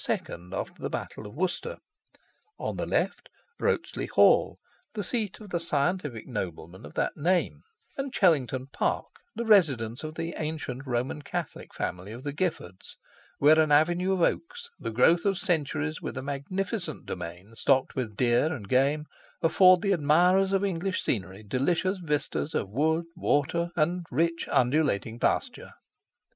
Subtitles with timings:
[0.09, 1.77] after the Battle of Worcester,
[2.57, 4.57] on the left, Wrottesley Hall,
[4.95, 7.61] the seat of the scientific nobleman of that name,
[7.97, 12.95] and Chellington Park, the residence of the ancient Roman Catholic family of the Giffords,
[13.37, 18.15] where an avenue of oaks, the growth of centuries, with a magnificent domain stocked with
[18.17, 19.05] deer and game,
[19.43, 25.73] afford the admirers of English scenery delicious vistas of wood, water, and rich undulating pasture.